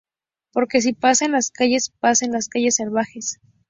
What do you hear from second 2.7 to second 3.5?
Salvajes".